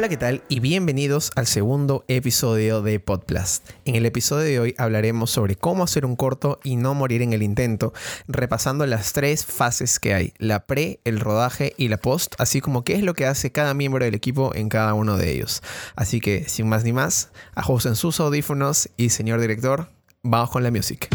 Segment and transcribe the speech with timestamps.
[0.00, 0.42] Hola, ¿qué tal?
[0.48, 3.68] Y bienvenidos al segundo episodio de Podplast.
[3.84, 7.34] En el episodio de hoy hablaremos sobre cómo hacer un corto y no morir en
[7.34, 7.92] el intento,
[8.26, 12.82] repasando las tres fases que hay, la pre, el rodaje y la post, así como
[12.82, 15.62] qué es lo que hace cada miembro del equipo en cada uno de ellos.
[15.96, 19.90] Así que, sin más ni más, ajusten sus audífonos y, señor director,
[20.22, 21.08] vamos con la música.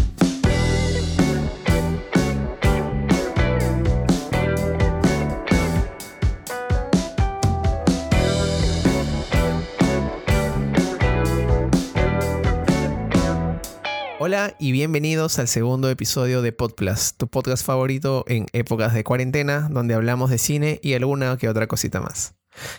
[14.27, 19.67] Hola y bienvenidos al segundo episodio de Podplus, tu podcast favorito en épocas de cuarentena,
[19.69, 22.33] donde hablamos de cine y alguna que otra cosita más.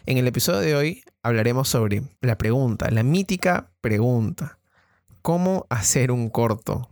[0.07, 4.59] En el episodio de hoy hablaremos sobre la pregunta, la mítica pregunta,
[5.23, 6.91] ¿cómo hacer un corto?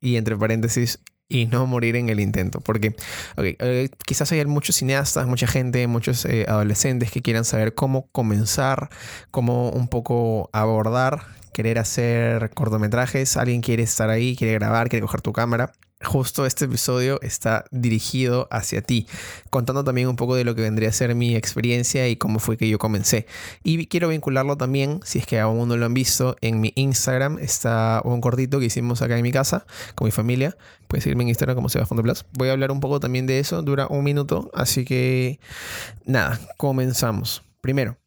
[0.00, 2.60] Y entre paréntesis, y no morir en el intento.
[2.60, 2.94] Porque
[3.38, 8.88] eh, quizás hay muchos cineastas, mucha gente, muchos eh, adolescentes que quieran saber cómo comenzar,
[9.32, 15.20] cómo un poco abordar querer hacer cortometrajes, alguien quiere estar ahí, quiere grabar, quiere coger
[15.20, 15.72] tu cámara.
[16.02, 19.06] Justo este episodio está dirigido hacia ti,
[19.50, 22.56] contando también un poco de lo que vendría a ser mi experiencia y cómo fue
[22.56, 23.26] que yo comencé.
[23.64, 27.38] Y quiero vincularlo también, si es que aún no lo han visto, en mi Instagram
[27.38, 30.56] está un cortito que hicimos acá en mi casa con mi familia.
[30.88, 32.24] Puedes seguirme en Instagram como Seba Plus.
[32.32, 35.38] Voy a hablar un poco también de eso, dura un minuto, así que
[36.06, 37.42] nada, comenzamos.
[37.60, 37.99] Primero,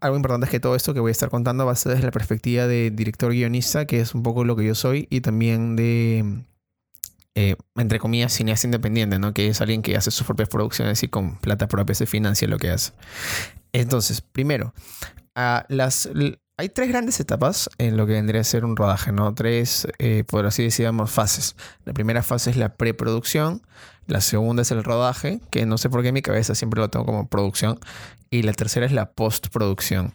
[0.00, 2.04] algo importante es que todo esto que voy a estar contando va a ser desde
[2.04, 5.76] la perspectiva de director guionista, que es un poco lo que yo soy, y también
[5.76, 6.44] de,
[7.34, 9.34] eh, entre comillas, cineasta independiente, ¿no?
[9.34, 12.58] Que es alguien que hace sus propias producciones y con plata propia se financia lo
[12.58, 12.92] que hace.
[13.72, 14.72] Entonces, primero,
[15.68, 16.08] las,
[16.56, 19.34] hay tres grandes etapas en lo que vendría a ser un rodaje, ¿no?
[19.34, 21.56] Tres, eh, por así decirlo, fases.
[21.84, 23.62] La primera fase es la preproducción,
[24.06, 26.90] la segunda es el rodaje, que no sé por qué en mi cabeza siempre lo
[26.90, 27.78] tengo como producción.
[28.30, 30.12] Y la tercera es la postproducción.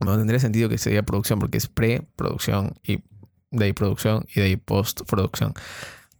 [0.00, 3.02] No tendría sentido que sea producción porque es preproducción y
[3.50, 5.54] de ahí producción y de ahí postproducción.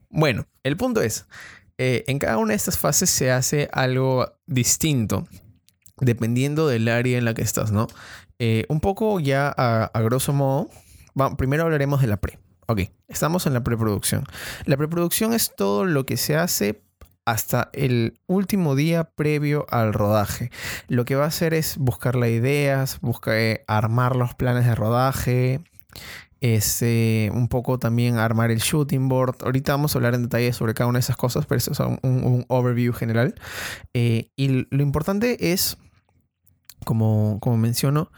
[0.09, 1.27] Bueno, el punto es,
[1.78, 5.27] eh, en cada una de estas fases se hace algo distinto
[6.03, 7.87] dependiendo del área en la que estás, ¿no?
[8.45, 10.69] Eh, un poco ya a, grosso modo,
[11.39, 12.41] primero hablaremos de la pre.
[12.67, 14.25] Ok, estamos en la preproducción.
[14.65, 16.83] La preproducción es todo lo que se hace
[17.25, 20.51] hasta el último día previo al rodaje.
[20.89, 24.75] Lo que va a hacer es buscar las ideas, buscar eh, armar los planes de
[24.75, 25.61] rodaje,
[26.41, 29.37] este, un poco también armar el shooting board.
[29.45, 31.79] Ahorita vamos a hablar en detalle sobre cada una de esas cosas, pero eso es
[31.79, 33.37] un, overview general.
[33.95, 35.79] Eh, y lo importante es,
[36.85, 38.11] como, como menciono,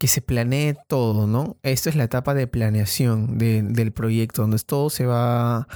[0.00, 1.58] que se planee todo, ¿no?
[1.62, 5.68] Esta es la etapa de planeación del proyecto, donde todo se va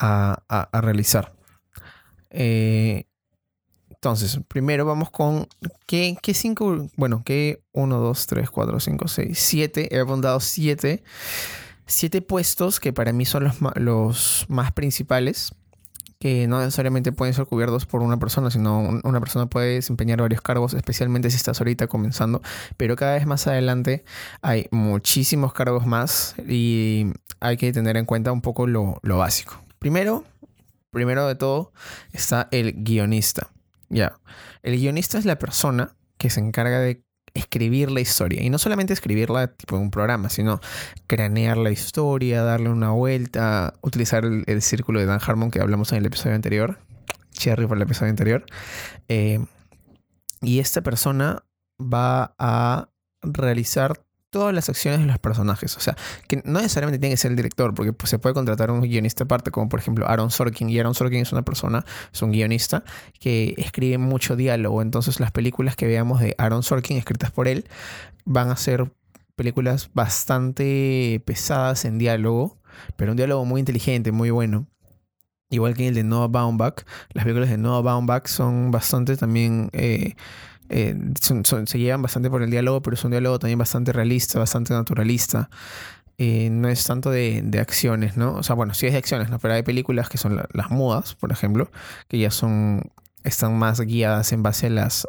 [0.00, 1.32] a, realizar.
[2.30, 3.04] Eh,
[3.88, 5.46] entonces, primero vamos con
[5.86, 6.88] ¿qué, cinco?
[6.96, 7.62] Bueno, ¿qué?
[7.70, 9.94] 1, 2, 3, 4, 5, 6, 7.
[9.94, 11.04] He abundado 7.
[11.86, 15.52] 7 puestos que para mí son los más principales
[16.18, 20.42] que no necesariamente pueden ser cubiertos por una persona, sino una persona puede desempeñar varios
[20.42, 22.42] cargos, especialmente si estás ahorita comenzando,
[22.76, 24.04] pero cada vez más adelante
[24.42, 29.62] hay muchísimos cargos más y hay que tener en cuenta un poco lo, básico.
[29.78, 30.24] Primero,
[30.90, 31.72] primero de todo
[32.12, 33.50] está el guionista.
[33.88, 34.18] Ya,
[34.62, 37.02] el guionista es la persona que se encarga de
[37.34, 38.42] escribir la historia.
[38.42, 40.60] Y no solamente escribirla tipo en un programa, sino
[41.06, 45.98] cranear la historia, darle una vuelta, utilizar el, círculo de Dan Harmon que hablamos en
[45.98, 46.78] el episodio anterior.
[47.32, 48.44] Cherry por el episodio anterior.
[49.08, 49.38] Eh,
[50.40, 51.44] y esta persona
[51.80, 52.88] va a
[53.22, 55.76] realizar todas las acciones de los personajes.
[55.76, 55.96] O sea,
[56.26, 59.24] que no necesariamente tiene que ser el director, porque pues, se puede contratar un guionista
[59.24, 60.68] aparte, como por ejemplo Aaron Sorkin.
[60.68, 62.84] Y Aaron Sorkin es una persona, es un guionista
[63.18, 64.82] que escribe mucho diálogo.
[64.82, 67.66] Entonces las películas que veamos de Aaron Sorkin escritas por él
[68.24, 68.90] van a ser
[69.36, 72.58] películas bastante pesadas en diálogo,
[72.96, 74.66] pero un diálogo muy inteligente, muy bueno.
[75.50, 79.70] Igual que el de Noah Baumbach, las películas de Noah Baumbach son bastante también...
[79.72, 80.14] Eh,
[80.68, 84.74] eh, se llevan bastante por el diálogo, pero es un diálogo también bastante realista, bastante
[84.74, 85.50] naturalista.
[86.20, 88.34] Eh, no es tanto de, acciones, ¿no?
[88.34, 89.38] O sea, bueno, sí es de acciones, ¿no?
[89.38, 91.70] Pero hay películas que son las mudas, por ejemplo,
[92.08, 92.90] que ya son,
[93.22, 95.06] están más guiadas en base a las,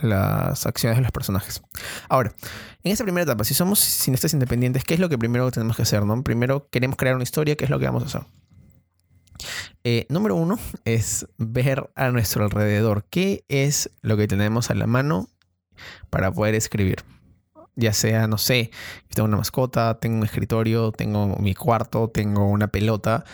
[0.00, 1.62] las acciones de los personajes.
[2.08, 2.32] Ahora,
[2.82, 5.82] en esta primera etapa, si somos cineastas independientes, ¿qué es lo que primero tenemos que
[5.82, 6.22] hacer, no?
[6.22, 8.22] Primero queremos crear una historia, ¿qué es lo que vamos a hacer?
[9.88, 14.88] Eh, número uno es ver a nuestro alrededor qué es lo que tenemos a la
[14.88, 15.28] mano
[16.10, 17.04] para poder escribir.
[17.76, 18.72] Ya sea, no sé,
[19.14, 23.24] tengo una mascota, tengo un escritorio, tengo mi cuarto, tengo una pelota.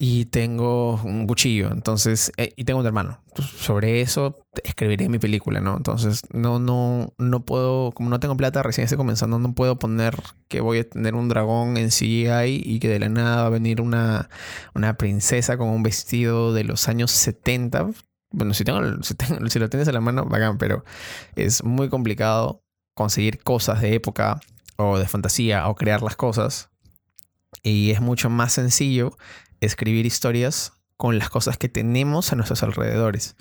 [0.00, 3.20] Y tengo un cuchillo, entonces, eh, y tengo un hermano.
[3.34, 5.76] sobre eso escribiré mi película, ¿no?
[5.76, 10.16] Entonces, no, no, no puedo, como no tengo plata, recién estoy comenzando, no puedo poner
[10.46, 13.50] que voy a tener un dragón en CGI y que de la nada va a
[13.50, 14.28] venir una,
[14.74, 17.90] una princesa con un vestido de los años 70.
[18.30, 20.84] Bueno, si, tengo, si, tengo, si lo tienes en la mano, bacán, pero
[21.34, 22.62] es muy complicado
[22.94, 24.40] conseguir cosas de época
[24.76, 26.70] o de fantasía o crear las cosas.
[27.62, 29.16] Y es mucho más sencillo
[29.60, 33.36] escribir historias con las cosas que tenemos a nuestros alrededores.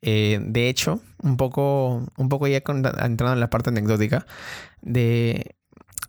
[0.00, 4.26] Eh, de hecho, un poco, un poco ya entrando en la parte anecdótica,
[4.80, 5.56] de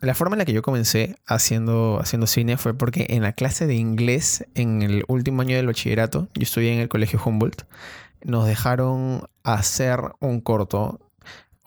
[0.00, 3.66] la forma en la que yo comencé haciendo, haciendo cine fue porque en la clase
[3.66, 7.64] de inglés, en el último año del bachillerato, yo estudié en el colegio Humboldt,
[8.24, 11.00] nos dejaron hacer un corto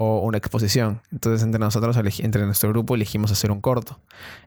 [0.03, 0.99] o una exposición.
[1.11, 3.99] Entonces entre nosotros, entre nuestro grupo, elegimos hacer un corto.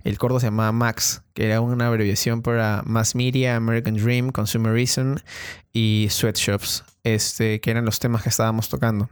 [0.03, 5.15] El corto se llamaba Max, que era una abreviación para Mass Media, American Dream, Consumerism
[5.73, 9.09] y Sweatshops, este, que eran los temas que estábamos tocando.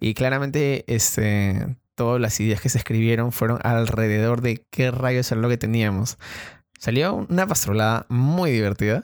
[0.00, 5.42] Y claramente, este, todas las ideas que se escribieron fueron alrededor de qué rayos era
[5.42, 6.16] lo que teníamos.
[6.78, 9.02] Salió una pastrolada muy divertida.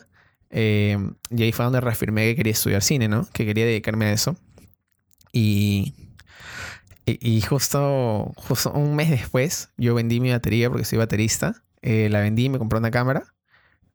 [0.49, 0.97] Eh,
[1.29, 3.29] y ahí fue donde reafirmé que quería estudiar cine, ¿no?
[3.35, 4.35] Que quería dedicarme a eso.
[5.31, 5.95] Y
[7.07, 11.63] y, justo, justo un mes después, yo vendí mi batería porque soy baterista.
[11.83, 13.35] Eh, la vendí, me compré una cámara.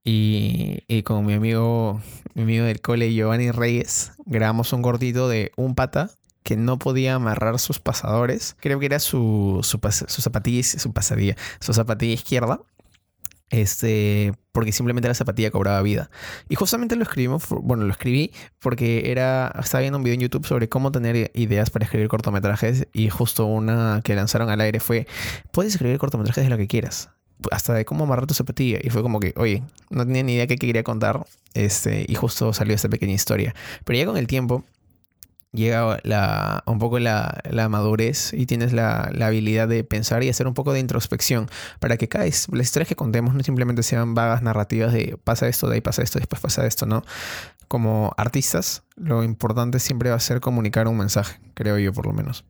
[0.03, 2.01] Y, y, con mi amigo,
[2.35, 6.11] mi amigo del cole, Giovanni Reyes, grabamos un gordito de un pata
[6.43, 8.55] que no podía amarrar sus pasadores.
[8.59, 12.61] Creo que era su, su, su zapatilla, su pasadilla, su zapatilla izquierda
[13.49, 16.09] este, porque simplemente la zapatilla cobraba vida.
[16.49, 20.45] Y justamente lo escribimos, bueno, lo escribí porque era, estaba viendo un video en YouTube
[20.45, 25.07] sobre cómo tener ideas para escribir cortometrajes y justo una que lanzaron al aire fue,
[25.51, 27.09] puedes escribir cortometrajes de lo que quieras,
[27.51, 28.79] hasta de cómo amarrar tu zapatilla.
[28.81, 32.53] Y fue como que, oye, no tenía ni idea qué quería contar, este, y justo
[32.53, 33.55] salió esta pequeña historia.
[33.85, 34.63] Pero ya con el tiempo
[35.51, 36.01] llega
[36.65, 40.79] un poco la, madurez y tienes la, habilidad de pensar y hacer un poco de
[40.79, 41.49] introspección
[41.79, 45.67] para que cada las historias que contemos no simplemente sean vagas narrativas de pasa esto,
[45.67, 47.03] de ahí pasa esto, después pasa esto, ¿no?
[47.67, 52.13] Como artistas, lo importante siempre va a ser comunicar un mensaje, creo yo por lo
[52.13, 52.45] menos.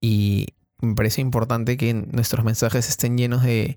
[0.00, 0.48] Y
[0.80, 3.76] me parece importante que nuestros mensajes estén llenos de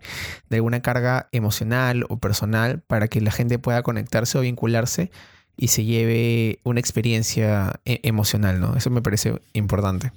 [0.51, 5.12] alguna carga emocional o personal para que la gente pueda conectarse o vincularse
[5.62, 8.75] y se lleve una experiencia e-, emocional, ¿no?
[8.75, 10.12] Eso me parece importante.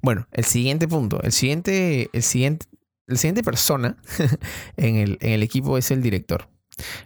[0.00, 2.66] Bueno, el siguiente punto, el siguiente, el siguiente,
[3.06, 3.98] la siguiente persona
[4.78, 6.48] en el, en el equipo es el director.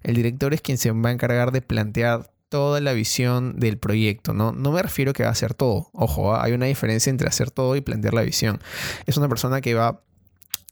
[0.04, 4.34] El director es quien se va a encargar de plantear toda la visión del proyecto,
[4.34, 4.52] ¿no?
[4.52, 5.90] No me refiero a que va a hacer todo.
[5.92, 6.44] Ojo, ¿ah?
[6.44, 8.60] hay una diferencia entre hacer todo y plantear la visión.
[9.06, 10.04] Es una persona que va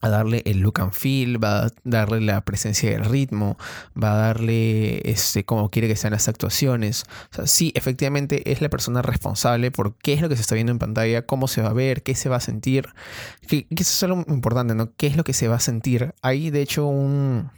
[0.06, 3.56] a darle el look and feel, va a darle la presencia del ritmo,
[4.00, 7.04] va a darle este, como quiere que sean las actuaciones.
[7.44, 10.78] Sí, efectivamente es la persona responsable por qué es lo que se está viendo en
[10.78, 12.88] pantalla, cómo se va a ver, qué se va a sentir.
[13.46, 14.92] Que, que eso es algo importante, ¿no?
[14.96, 16.14] ¿Qué es lo que se va a sentir?
[16.22, 17.50] Hay de hecho un,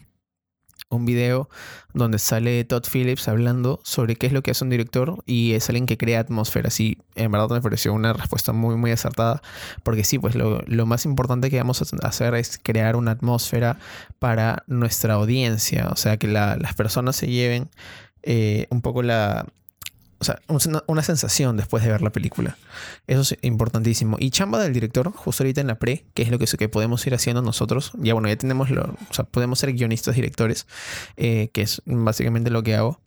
[0.90, 1.48] un video
[1.92, 5.68] donde sale Todd Phillips hablando sobre qué es lo que hace un director y es
[5.68, 6.70] alguien que crea atmósfera.
[6.70, 9.42] Sí, en verdad me pareció una respuesta muy, muy acertada,
[9.82, 13.78] porque sí, pues lo, más importante que vamos a hacer es crear una atmósfera
[14.18, 17.68] para nuestra audiencia, o sea, que las personas se lleven
[18.22, 19.46] eh, un poco la,
[20.20, 20.40] o sea,
[20.88, 22.56] una, sensación después de ver la película.
[23.06, 24.16] Eso es importantísimo.
[24.18, 27.06] Y chamba del director, justo ahorita en la pre, que es lo que, que podemos
[27.06, 27.92] ir haciendo nosotros.
[27.98, 30.66] Ya bueno, ya tenemos lo, o sea, podemos ser guionistas directores,
[31.16, 33.00] eh, que es básicamente lo que hago.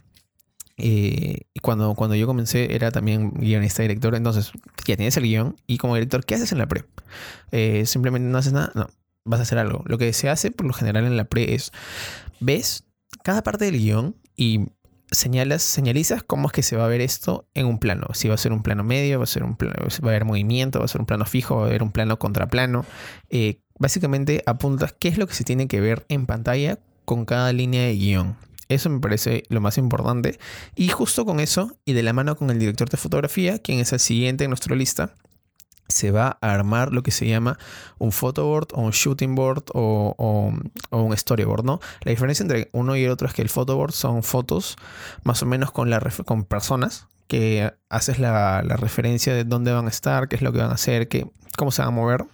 [0.78, 4.52] Eh, y cuando, cuando yo comencé era también guionista director, entonces
[4.88, 6.86] ya tienes el guion y como director, ¿qué haces en la pre?
[7.52, 8.90] Eh, simplemente no haces nada, no,
[9.26, 9.84] vas a hacer algo.
[9.86, 11.72] Lo que se hace por lo general en la pre es,
[12.40, 12.86] ves
[13.24, 14.70] cada parte del guion y
[15.12, 18.08] señalas, señalizas cómo es que se va a ver esto en un plano.
[18.14, 20.26] Si va a ser un plano medio, va a ser un plano, va a haber
[20.26, 22.86] movimiento, va a ser un plano fijo, va a haber un plano contraplano.
[23.30, 27.52] Eh, básicamente apuntas qué es lo que se tiene que ver en pantalla con cada
[27.52, 28.38] línea de guion.
[28.70, 30.40] Eso me parece lo más importante.
[30.76, 33.92] Y justo con eso, y de la mano con el director de fotografía, quien es
[33.92, 35.16] el siguiente en nuestra lista,
[35.92, 37.58] se va a armar lo que se llama
[38.00, 40.54] un photoboard o un shooting board o,
[40.90, 41.80] un storyboard, ¿no?
[42.02, 44.78] La diferencia entre uno y el otro es que el photoboard son fotos
[45.24, 49.90] más o menos con, la, con personas que haces la, referencia de dónde van a
[49.90, 52.26] estar, qué es lo que van a hacer, qué, cómo se van a mover.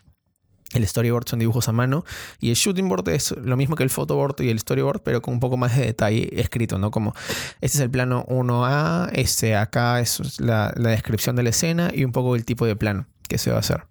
[0.73, 2.03] El storyboard son dibujos a mano
[2.39, 5.35] y el shooting board es lo mismo que el photoboard y el storyboard, pero con
[5.35, 6.89] un poco más de detalle escrito, ¿no?
[6.89, 7.13] Como
[7.61, 12.03] este es el plano 1A, este acá es la, la descripción de la escena y
[12.03, 13.85] un poco el tipo de plano que se va a hacer.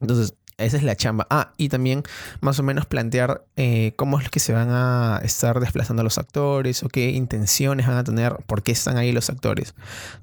[0.00, 1.26] Entonces, esa es la chamba.
[1.30, 2.02] Ah, y también
[2.40, 6.82] más o menos plantear eh, cómo es que se van a estar desplazando los actores
[6.82, 9.74] o qué intenciones van a tener, por qué están ahí los actores.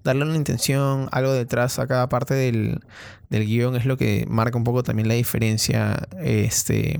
[0.03, 2.81] Darle una intención, algo detrás a cada parte del,
[3.29, 6.99] del guion es lo que marca un poco también la diferencia este,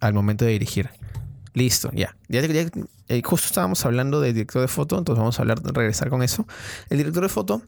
[0.00, 0.90] al momento de dirigir.
[1.54, 2.14] Listo, ya.
[2.28, 6.22] ya, eh, justo estábamos hablando del director de foto, entonces vamos a hablar, regresar con
[6.22, 6.46] eso.
[6.90, 7.62] El director de foto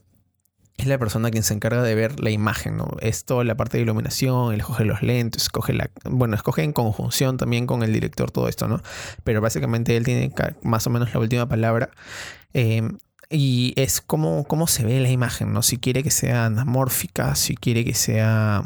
[0.77, 2.89] es la persona quien se encarga de ver la imagen, ¿no?
[3.01, 5.89] Es toda la parte de iluminación, él escoge los lentes, escoge la.
[6.05, 8.81] Bueno, escoge en conjunción también con el director todo esto, ¿no?
[9.23, 11.91] Pero básicamente él tiene más o menos la última palabra.
[12.53, 12.97] Em,
[13.29, 15.61] y es cómo, cómo se ve la imagen, ¿no?
[15.61, 18.65] Si quiere que sea anamórfica, si quiere que sea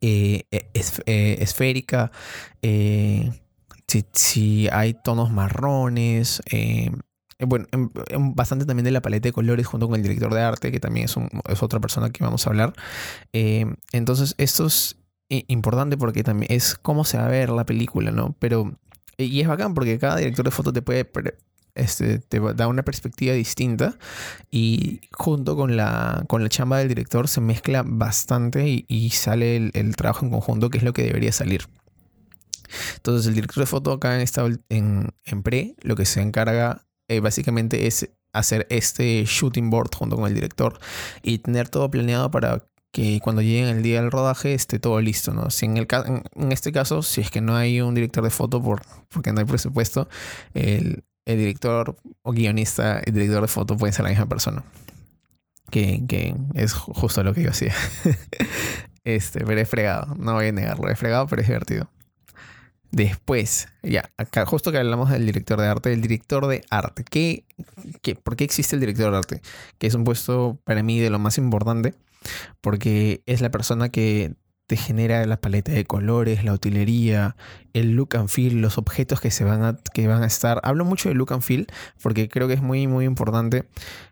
[0.00, 0.70] eh, e,
[1.06, 2.10] eh, esférica,
[2.62, 3.30] eh,
[3.86, 6.42] si, si, hay tonos marrones,
[7.44, 10.42] em, eh, bueno, bastante también de la paleta de colores junto con el director de
[10.42, 11.16] arte, que también es,
[11.48, 12.74] es otra persona que vamos a hablar.
[13.32, 14.96] Eh, entonces, esto es
[15.28, 18.36] importante porque también es cómo se va a ver la película, ¿no?
[18.38, 18.78] Pero,
[19.16, 21.08] y es bacán porque cada director de foto te puede,
[21.74, 23.98] este, te da una perspectiva distinta
[24.50, 29.96] y junto con la, con la chamba del director se mezcla bastante y, sale el,
[29.96, 31.66] trabajo en conjunto, que es lo que debería salir.
[32.96, 37.20] Entonces, el director de foto acá en, esta, en pre, lo que se encarga eh,
[37.20, 40.78] básicamente es hacer este shooting board junto con el director
[41.22, 45.34] y tener todo planeado para que cuando lleguen el día del rodaje esté todo listo,
[45.34, 45.50] ¿no?
[45.50, 45.88] Si en, el,
[46.36, 49.40] en, este caso, si es que no hay un director de foto por, porque no
[49.40, 50.08] hay presupuesto,
[50.54, 54.62] el, director o guionista, el director de foto puede ser la misma persona.
[55.70, 57.74] Que, que es justo lo que yo hacía.
[59.04, 61.90] este, pero es fregado, no voy a negarlo, es fregado, pero es divertido.
[62.94, 67.02] Después, ya, acá justo que hablamos del director de arte, el director de arte.
[67.02, 67.44] ¿Qué,
[68.02, 69.42] qué, por qué existe el director de arte?
[69.78, 71.94] Que es un puesto para mí de lo más importante,
[72.60, 74.34] porque es la persona que
[74.66, 77.36] te genera la paleta de colores, la utilería,
[77.74, 80.60] el look and feel, los objetos que se van a, que van a estar.
[80.64, 81.66] Hablo mucho de look and feel
[82.02, 83.66] porque creo que es muy, muy importante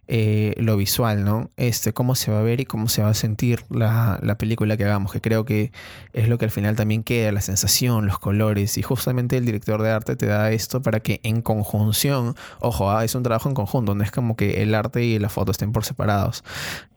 [0.08, 1.50] eh, lo visual, ¿no?
[1.56, 4.84] Este, cómo se va a ver y cómo se va a sentir la, película que
[4.84, 5.72] hagamos, que creo que
[6.12, 8.76] es lo que al final también queda, la sensación, los colores.
[8.76, 13.04] Y justamente el director de arte te da esto para que en conjunción, ojo, ah,
[13.04, 15.72] es un trabajo en conjunto, no es como que el arte y la foto estén
[15.72, 16.44] por separados.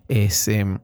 [0.10, 0.80] Es, em,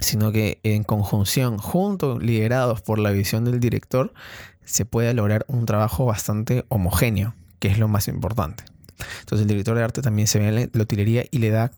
[0.00, 4.12] sino que en conjunción, juntos, liderados por la visión del director,
[4.64, 8.64] se puede lograr un trabajo bastante homogéneo, que es lo más importante.
[9.20, 11.72] Entonces el director de arte también se ve en la utilería y le da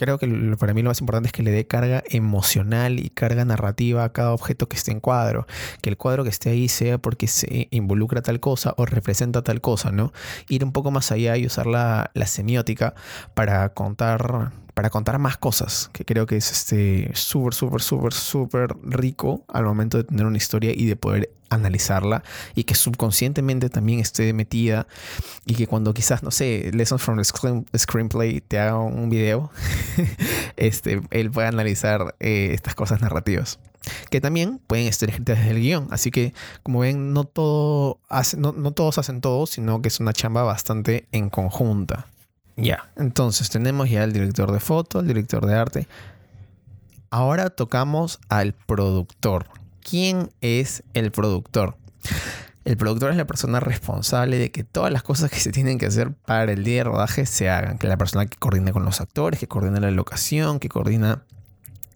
[0.00, 3.44] creo que para mí lo más importante es que le dé carga emocional y carga
[3.44, 5.46] narrativa a cada objeto que esté en cuadro.
[5.82, 9.60] Que el cuadro que esté ahí sea porque se involucra tal cosa o representa tal
[9.60, 10.14] cosa, ¿no?
[10.48, 12.94] Ir un poco más allá y usar la, la semiótica
[13.34, 18.74] para contar para contar más cosas, que creo que es este súper, súper, súper, súper
[18.82, 22.22] rico al momento de tener una historia y de poder analizarla
[22.54, 24.86] y que subconscientemente también esté metida
[25.44, 29.50] y que cuando quizás, no sé, Lessons from the Screenplay te haga un video,
[30.56, 33.58] este, él pueda analizar eh, estas cosas narrativas
[34.08, 35.88] que también pueden estar escritas desde el guion.
[35.90, 36.32] Así que,
[36.62, 40.42] como ven, no, todo hace, no, no todos hacen todo, sino que es una chamba
[40.42, 42.06] bastante en conjunta.
[42.60, 45.88] Ya, entonces tenemos ya el director de foto, el director de arte.
[47.10, 49.46] Ahora tocamos al productor.
[49.82, 51.76] ¿Quién es el productor?
[52.66, 55.86] El productor es la persona responsable de que todas las cosas que se tienen que
[55.86, 57.78] hacer para el día de rodaje se hagan.
[57.78, 61.24] Que la persona que coordina con los actores, que coordina la locación, que coordina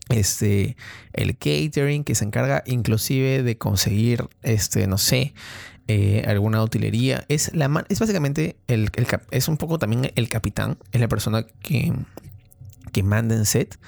[0.09, 0.77] este,
[1.13, 5.35] el catering, que se encarga inclusive de conseguir, este, no sé,
[5.89, 7.25] eh, alguna utilería.
[7.29, 8.91] Es, la es básicamente el,
[9.31, 11.93] es un poco también el capitán, es la persona que,
[12.93, 13.79] que manda en set.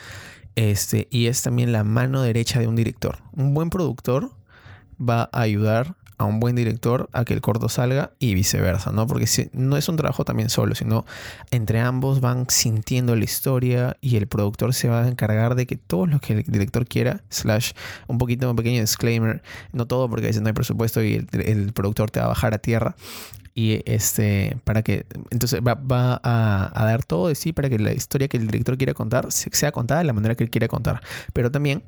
[0.56, 3.18] Este, y es también la mano derecha de un director.
[3.32, 4.32] Un buen productor
[4.98, 9.06] va a ayudar a un buen director a que el corto salga y viceversa, ¿no?
[9.06, 11.04] Porque si, no es un trabajo también solo, sino
[11.50, 15.76] entre ambos van sintiendo la historia y el productor se va a encargar de que
[15.76, 17.73] todo lo que el director quiera, slash
[18.06, 19.42] un poquito un pequeño disclaimer,
[19.73, 22.54] no todo porque a veces no hay presupuesto y el, productor te va a bajar
[22.54, 22.96] a tierra,
[23.54, 25.80] y este para que entonces va,
[26.23, 29.32] a, a, dar todo de sí para que la historia que el director quiera contar
[29.32, 31.00] sea contada de la manera que él quiera contar
[31.32, 31.82] pero también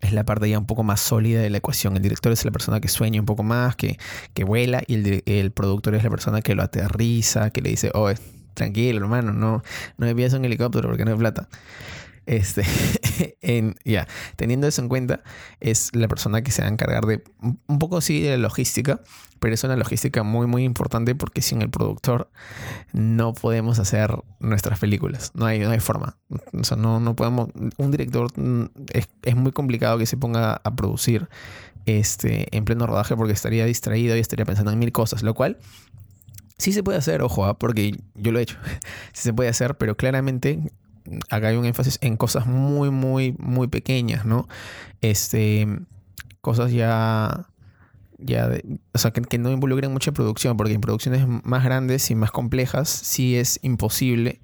[0.00, 1.96] es la parte ya un poco más sólida de la ecuación.
[1.96, 3.98] El director es la persona que sueña un poco más, que,
[4.34, 7.90] que vuela, y el, el, productor es la persona que lo aterriza, que le dice,
[7.94, 8.10] oh,
[8.54, 9.62] tranquilo, hermano, no,
[9.96, 11.48] no me un helicóptero porque no hay plata.
[12.28, 12.62] Este,
[13.86, 14.06] ya,
[14.36, 15.22] teniendo eso en cuenta,
[15.60, 19.00] es la persona que se va a encargar de un poco sí de la logística,
[19.40, 22.30] pero es una logística muy, muy importante porque sin el productor
[22.92, 25.32] no podemos hacer nuestras películas.
[25.34, 26.18] No hay, no hay forma.
[26.52, 27.48] O sea, no, no podemos.
[27.78, 31.30] Un director mm, es, es muy complicado que se ponga a producir
[31.86, 35.56] este, en pleno rodaje porque estaría distraído y estaría pensando en mil cosas, lo cual
[36.58, 37.58] sí se puede hacer, ojo, ¿ah?
[37.58, 38.58] porque yo lo he hecho,
[39.14, 40.60] sí se puede hacer, pero claramente
[41.30, 44.48] acá hay un énfasis en cosas muy, muy, muy pequeñas, ¿no?
[45.00, 45.66] Este,
[46.40, 47.48] cosas ya,
[48.18, 48.50] ya
[48.92, 52.88] o sea, que, no involucren mucha producción, porque en producciones más grandes y más complejas
[52.88, 54.40] sí es imposible,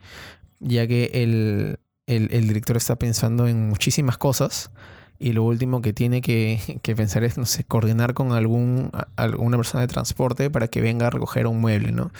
[0.61, 4.71] ya que el, el director está pensando en muchísimas cosas
[5.18, 6.61] y lo último que tiene que,
[6.97, 11.11] pensar es, no sé, coordinar con algún, alguna persona de transporte para que venga a
[11.11, 12.11] recoger un mueble, ¿no?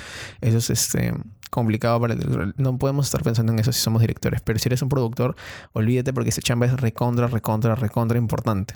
[0.41, 1.13] Eso es este,
[1.51, 4.83] complicado para el No podemos estar pensando en eso si somos directores, pero si eres
[4.83, 5.37] un productor,
[5.73, 8.75] olvídate porque ese chamba es recontra, recontra, recontra importante.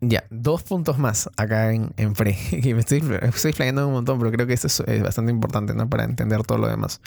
[0.00, 2.36] Ya, dos puntos más acá en, en Pre.
[2.50, 5.88] Y me estoy, estoy un montón, pero creo que esto es, bastante importante, ¿no?
[5.88, 7.00] Para entender todo lo demás.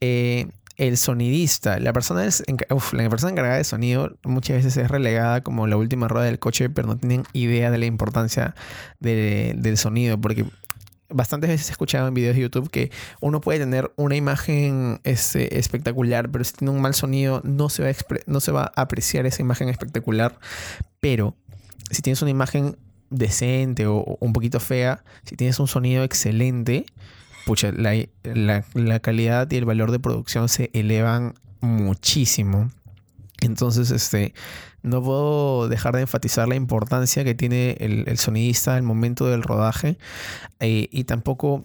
[0.00, 2.42] Eh, el sonidista, la persona, es,
[2.92, 6.70] la persona encargada de sonido muchas veces es relegada como la última rueda del coche,
[6.70, 8.54] pero no tienen idea de la importancia
[8.98, 10.46] del sonido, porque
[11.12, 12.90] bastantes veces he escuchado en videos de YouTube que
[13.20, 17.82] uno puede tener una imagen este, espectacular, pero si tiene un mal sonido no se,
[17.82, 17.94] va a
[18.26, 20.38] no se va a apreciar esa imagen espectacular,
[21.00, 21.36] pero
[21.90, 22.76] si tienes una imagen
[23.10, 26.86] decente o un poquito fea, si tienes un sonido excelente,
[27.44, 32.70] pucha, la, calidad y el valor de producción se elevan muchísimo.
[33.42, 34.34] Entonces, este,
[34.82, 39.98] no puedo dejar de enfatizar la importancia que tiene el, sonidista al momento del rodaje
[40.60, 41.64] eh, y tampoco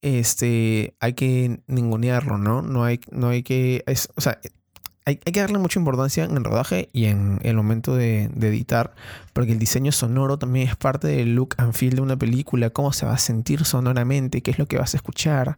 [0.00, 2.62] este, hay que ningunearlo, ¿no?
[2.62, 3.84] No hay, no hay que...
[4.14, 4.38] o sea,
[5.04, 8.94] hay, que darle mucha importancia en el rodaje y en el momento de, editar,
[9.32, 12.92] porque el diseño sonoro también es parte del look and feel de una película, cómo
[12.92, 15.56] se va a sentir sonoramente, qué es lo que vas a escuchar,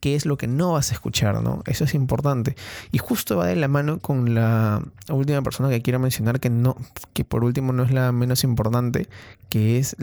[0.00, 1.62] qué es lo que no vas a escuchar, ¿no?
[1.66, 2.54] Eso es importante.
[2.90, 6.76] Y justo va de la mano con la última persona que quiero mencionar, que no,
[7.14, 9.08] que por último no es la menos importante,
[9.48, 9.96] que es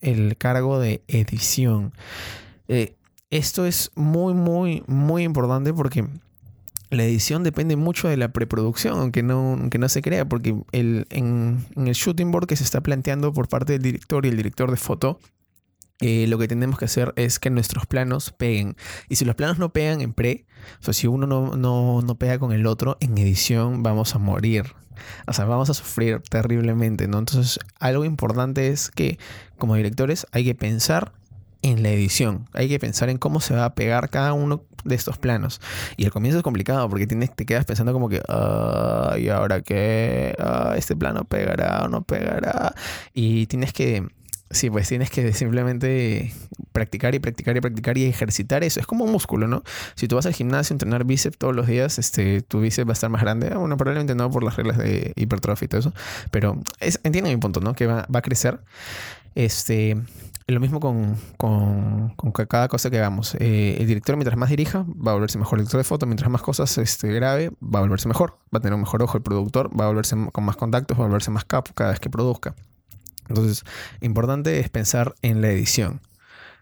[0.00, 1.92] el cargo de edición.
[2.68, 2.94] Eh,
[3.30, 6.06] esto es muy, muy, muy importante porque
[6.92, 11.06] la edición depende mucho de la preproducción, aunque no, aunque no se crea, porque el,
[11.08, 14.70] en, el shooting board que se está planteando por parte del director y el director
[14.70, 15.18] de foto,
[16.00, 18.76] eh, lo que tenemos que hacer es que nuestros planos peguen.
[19.08, 20.44] Y si los planos no pegan en pre,
[20.80, 24.18] o sea, si uno no, no, no pega con el otro, en edición vamos a
[24.18, 24.74] morir.
[25.26, 27.18] O sea, vamos a sufrir terriblemente, ¿no?
[27.18, 29.18] Entonces, algo importante es que
[29.56, 31.12] como directores hay que pensar
[31.62, 32.48] en la edición.
[32.52, 35.60] Hay que pensar en cómo se va a pegar cada uno de estos planos.
[35.96, 40.34] Y el comienzo es complicado porque tienes, te quedas pensando como que, ¿y ahora qué?
[40.38, 42.74] Ah, ¿Este plano pegará o no pegará?
[43.14, 44.06] Y tienes que,
[44.50, 46.32] sí, pues tienes que simplemente
[46.72, 48.80] practicar y practicar y practicar y ejercitar eso.
[48.80, 49.62] Es como un músculo, ¿no?
[49.94, 52.92] Si tú vas al gimnasio a entrenar bíceps todos los días, este, tu bíceps va
[52.92, 53.50] a estar más grande.
[53.50, 55.92] Bueno, probablemente no por las reglas de hipertrofia y todo eso.
[56.32, 57.74] Pero es, entienden mi punto, ¿no?
[57.74, 58.58] Que va, va a crecer.
[59.34, 59.96] Este,
[60.52, 62.14] lo mismo con,
[62.48, 63.34] cada cosa que hagamos.
[63.36, 65.58] Eh, el director, mientras más dirija, va a volverse mejor.
[65.58, 68.38] El director de foto, mientras más cosas este, grabe, va a volverse mejor.
[68.54, 69.16] Va a tener un mejor ojo.
[69.16, 72.00] El productor va a volverse con más contactos, va a volverse más capo cada vez
[72.00, 72.54] que produzca.
[73.28, 73.64] Entonces,
[74.00, 76.00] importante es pensar en la edición.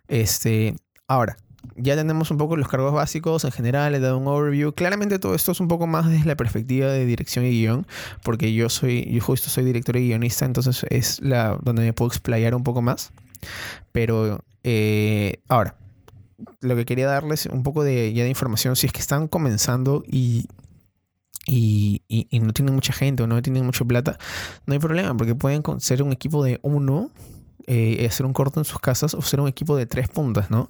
[0.09, 0.77] Este,
[1.09, 1.37] ahora,
[1.83, 4.73] ya tenemos un poco los cargos básicos en general, he dado un overview.
[4.73, 7.87] Claramente todo esto es un poco más desde la perspectiva de dirección y guion,
[8.23, 12.09] porque yo soy, yo justo soy director y guionista, entonces es la donde me puedo
[12.09, 13.13] explayar un poco más.
[13.93, 15.77] Pero eh, ahora,
[16.61, 20.03] lo que quería darles un poco de, ya de información, si es que están comenzando
[20.07, 20.47] y,
[21.47, 24.19] y, y, no tienen mucha gente o no tienen mucha plata,
[24.67, 27.11] no hay problema, porque pueden ser un equipo de uno
[27.73, 30.69] eh, hacer un corto en sus casas o ser un equipo de tres puntas, ¿no?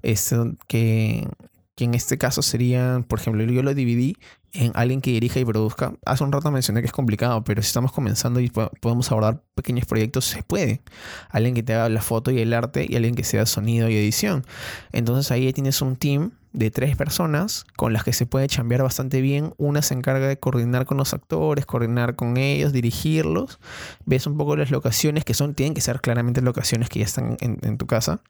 [0.00, 1.28] Este, que,
[1.74, 4.16] que en este caso serían, por ejemplo, yo lo dividí
[4.54, 5.92] en alguien que dirija y produzca.
[6.06, 9.84] Hace un rato mencioné que es complicado, pero si estamos comenzando y podemos abordar pequeños
[9.84, 10.80] proyectos, se puede.
[11.28, 13.96] Alguien que te haga la foto y el arte y alguien que sea sonido y
[13.96, 14.46] edición.
[14.92, 19.20] Entonces ahí tienes un team de tres personas con las que se puede chambear bastante
[19.20, 19.54] bien.
[19.58, 23.60] Una se encarga de coordinar con los actores, coordinar con ellos, dirigirlos.
[24.04, 27.36] Ves un poco las locaciones que son, tienen que ser claramente locaciones que ya están
[27.40, 28.20] en tu casa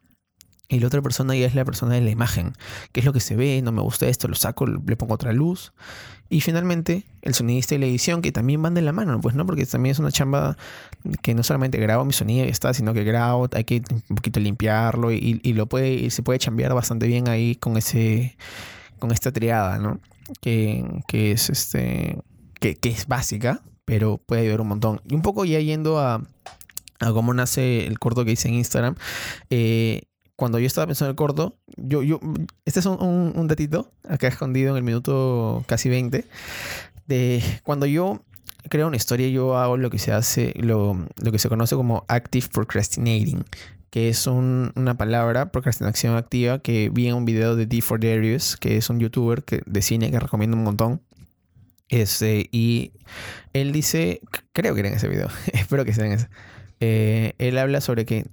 [0.69, 2.53] y la otra persona ya es la persona de la imagen.
[2.93, 3.61] ¿Qué es lo que se ve?
[3.63, 5.73] No me gusta esto, lo saco, le pongo otra luz.
[6.31, 9.47] Y finalmente, el sonidista y la edición, que también van de la mano, pues no,
[9.47, 10.59] porque también es una chamba
[11.23, 14.39] que no solamente grabo mi sonido y está, sino que grabo, hay que un poquito
[14.39, 18.37] limpiarlo y, lo puede, y se puede chambear bastante bien ahí con ese,
[18.99, 20.01] con esta triada, ¿no?
[20.41, 22.19] que, que es este.
[22.61, 25.01] Que, que, es básica, pero puede ayudar un montón.
[25.09, 26.23] Y un poco ya yendo a,
[26.99, 28.97] a cómo nace el corto que hice en Instagram.
[29.51, 30.03] Eh,
[30.39, 32.21] cuando yo estaba pensando en el corto, yo, yo,
[32.65, 36.25] este es un, un, un, datito acá escondido en el minuto casi 20.
[37.09, 38.23] De cuando yo
[38.69, 42.05] creo una historia, yo hago lo que se hace, lo, lo que se conoce como
[42.07, 43.45] active procrastinating,
[43.91, 48.57] que es un, una palabra, procrastinación activa, que vi en un video de D4 Darius,
[48.57, 51.03] que es un youtuber que, de cine que recomiendo un montón.
[51.89, 52.93] Este, y
[53.55, 54.21] él dice,
[54.53, 56.29] creo que era en ese video, espero que sea en ese.
[56.79, 58.25] Eh, él habla sobre que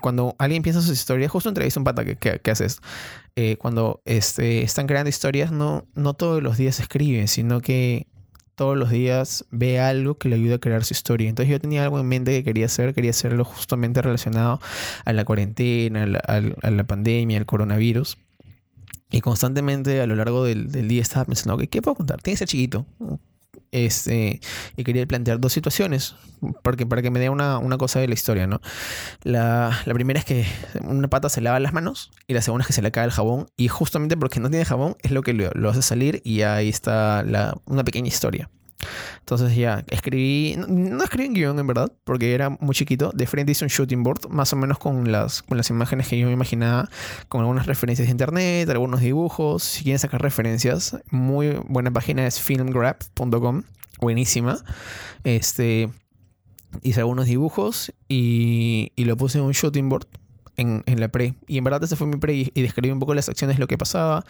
[0.00, 2.82] cuando alguien piensa sus historias, justo entrevista un pata que, que, que hace esto.
[3.36, 8.06] Eh, cuando este, están creando historias, no, no todos los días escriben, sino que
[8.54, 11.28] todos los días ve algo que le ayude a crear su historia.
[11.28, 14.60] Entonces yo tenía algo en mente que quería hacer, quería hacerlo justamente relacionado
[15.04, 18.16] a la cuarentena, a la, a la pandemia, al coronavirus.
[19.10, 22.22] Y constantemente a lo largo del, del día estaba pensando, ¿qué puedo contar?
[22.22, 22.86] Tiene que ser chiquito.
[23.76, 24.40] Este,
[24.74, 26.14] y quería plantear dos situaciones
[26.62, 28.62] porque, para que me dé una, una cosa de la historia, ¿no?
[29.22, 30.46] La, la, primera es que
[30.80, 33.10] una pata se lava las manos y la segunda es que se le cae el
[33.10, 36.40] jabón y justamente porque no tiene jabón es lo que lo, lo hace salir y
[36.40, 38.48] ahí está la, una pequeña historia.
[39.20, 43.10] Entonces ya escribí, no, escribí en guion en verdad, porque era muy chiquito.
[43.14, 46.18] De frente hice un shooting board, más o menos con las, con las imágenes que
[46.18, 46.88] yo me imaginaba,
[47.28, 49.62] con algunas referencias de internet, algunos dibujos.
[49.62, 53.62] Si quieren sacar referencias, muy buena página es filmgrab.com,
[54.00, 54.58] buenísima.
[55.24, 55.90] Este,
[56.82, 60.06] hice algunos dibujos y, y lo puse en un shooting board
[60.56, 61.34] en, en, la pre.
[61.46, 63.66] Y en verdad ese fue mi pre y, y, describí un poco las acciones, lo
[63.66, 64.24] que pasaba.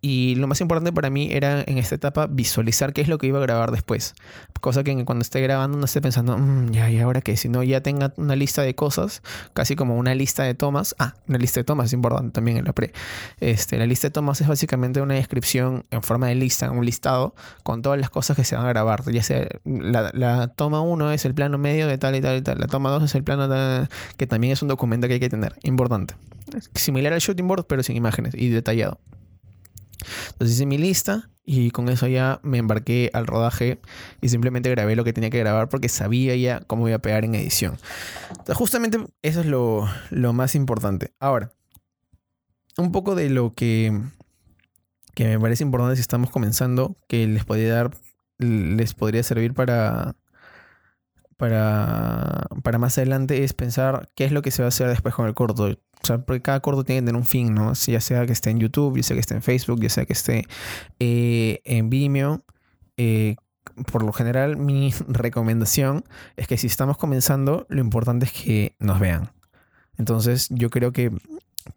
[0.00, 3.26] Y lo más importante para mí era en esta etapa visualizar qué es lo que
[3.26, 4.14] iba a grabar después.
[4.60, 7.36] Cosa que cuando esté grabando no esté pensando, mmm, ya, ¿y ahora qué?
[7.36, 9.22] Sino ya tenga una lista de cosas,
[9.54, 10.94] casi como una lista de tomas.
[10.98, 12.92] Ah, una lista de tomas es importante también en la pre.
[13.40, 17.34] Este, la lista de tomas es básicamente una descripción en forma de lista, un listado
[17.62, 19.02] con todas las cosas que se van a grabar.
[19.10, 22.42] Ya sea la, la toma 1 es el plano medio de tal y tal y
[22.42, 22.58] tal.
[22.58, 23.42] La toma 2 es el plano
[24.16, 26.14] que también es un documento que hay que tener importante.
[26.74, 29.00] Similar al shooting board, pero sin imágenes y detallado.
[30.32, 33.80] Entonces hice mi lista y con eso ya me embarqué al rodaje
[34.20, 37.24] y simplemente grabé lo que tenía que grabar porque sabía ya cómo iba a pegar
[37.24, 37.76] en edición.
[38.30, 41.12] Entonces justamente eso es lo, lo más importante.
[41.18, 41.52] Ahora,
[42.78, 44.00] un poco de lo que,
[45.14, 47.96] que me parece importante si estamos comenzando, que les podría dar,
[48.38, 50.14] les podría servir para,
[51.36, 55.14] para, para más adelante es pensar qué es lo que se va a hacer después
[55.14, 55.64] con el corto.
[55.64, 57.72] O sea, porque cada corto tiene que tener un fin, ¿no?
[57.74, 60.12] Ya sea que esté en YouTube, ya sea que esté en Facebook, ya sea que
[60.12, 60.46] esté
[60.98, 62.44] eh, en Vimeo.
[62.96, 63.36] Eh,
[63.90, 66.04] por lo general, mi recomendación
[66.36, 69.30] es que si estamos comenzando, lo importante es que nos vean.
[69.96, 71.12] Entonces, yo creo que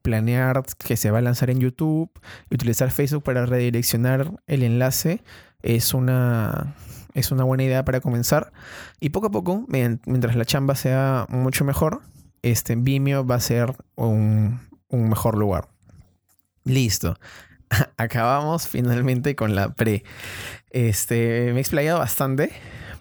[0.02, 2.10] planear que se va a lanzar en YouTube
[2.50, 5.22] y utilizar Facebook para redireccionar el enlace
[5.62, 6.76] es una,
[7.16, 8.54] es una buena idea para comenzar.
[9.00, 12.02] Y poco a poco, mientras la chamba sea mucho mejor,
[12.44, 15.70] este Vimeo va a ser un, un mejor lugar.
[16.66, 17.18] Listo.
[17.98, 20.04] Acabamos finalmente con la pre.
[20.70, 22.52] Este, me he explayado bastante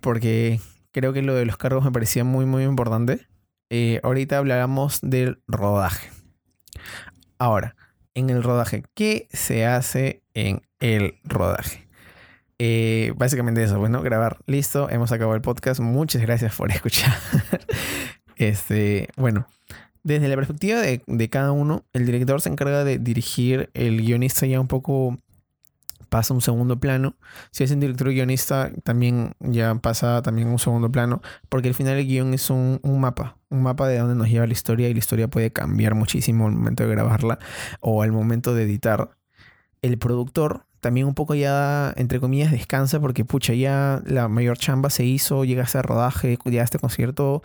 [0.00, 0.60] porque
[0.92, 3.26] creo que lo de los cargos me parecía muy, muy importante.
[3.68, 6.10] Eh, ahorita hablaremos del rodaje.
[7.38, 7.74] Ahora,
[8.14, 11.83] en el rodaje, ¿qué se hace en el rodaje?
[12.58, 15.80] Eh, básicamente eso, bueno, grabar, listo, hemos acabado el podcast.
[15.80, 17.12] Muchas gracias por escuchar.
[18.36, 19.46] Este, bueno,
[20.02, 24.46] desde la perspectiva de, de, cada uno, el director se encarga de dirigir, el guionista
[24.46, 25.18] ya un poco
[26.14, 27.16] pasa un segundo plano.
[27.50, 31.96] Si es un director guionista, también ya pasa también un segundo plano, porque al final
[31.96, 34.92] el guion es un, un mapa, un mapa de dónde nos lleva la historia y
[34.92, 37.40] la historia puede cambiar muchísimo al momento de grabarla
[37.80, 39.10] o al momento de editar.
[39.82, 44.90] El productor también un poco ya, entre comillas, descansa porque, pucha, ya la mayor chamba
[44.90, 47.42] se hizo, llegaste a rodaje, llegaste a concierto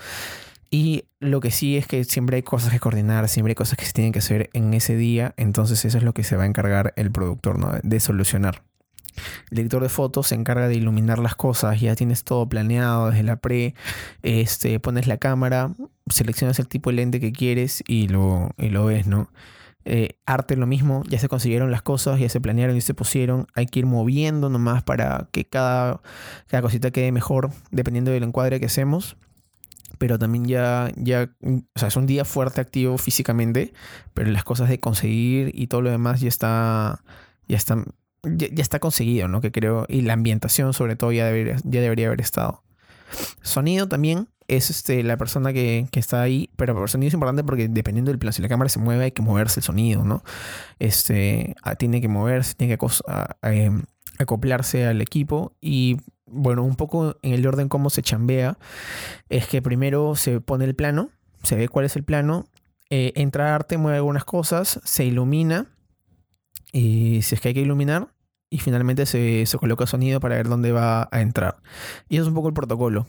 [0.69, 3.85] y lo que sí es que siempre hay cosas que coordinar, siempre hay cosas que
[3.85, 6.47] se tienen que hacer en ese día, entonces eso es lo que se va a
[6.47, 7.71] encargar el productor, ¿no?
[7.81, 8.61] De solucionar.
[9.51, 13.23] El director de fotos se encarga de iluminar las cosas, ya tienes todo planeado desde
[13.23, 13.73] la pre,
[14.21, 15.71] este, pones la cámara,
[16.09, 19.29] seleccionas el tipo de lente que quieres y lo, y lo ves, ¿no?
[19.85, 23.47] Eh, arte lo mismo, ya se consiguieron las cosas, ya se planearon y se pusieron,
[23.55, 26.01] hay que ir moviendo nomás para que cada,
[26.47, 29.15] cada cosita quede mejor dependiendo del encuadre que hacemos
[29.99, 33.73] pero también ya, ya, o sea, es un día fuerte, activo físicamente,
[34.13, 37.03] pero las cosas de conseguir y todo lo demás ya está,
[37.47, 37.83] ya está,
[38.23, 39.41] ya, ya está conseguido, ¿no?
[39.41, 42.63] Que creo, y la ambientación sobre todo ya debería, ya debería haber estado.
[43.41, 47.67] Sonido también, es este, la persona que, está ahí, pero el sonido es importante porque
[47.67, 50.23] dependiendo del plan, si la cámara se mueve hay que moverse el sonido, ¿no?
[50.79, 52.87] Este, ah, tiene que moverse, tiene que
[53.43, 53.83] em,
[54.17, 58.57] acoplarse al equipo y bueno, un poco en el orden cómo se chambea,
[59.29, 61.09] es que primero se pone el plano,
[61.43, 62.47] se ve cuál es el plano,
[62.89, 65.67] eh, entra arte, mueve algunas cosas, se ilumina
[66.71, 68.09] y si es que hay que iluminar,
[68.49, 71.57] y finalmente se, se, coloca sonido para ver dónde va a entrar.
[72.07, 73.05] Y eso es un poco el protocolo.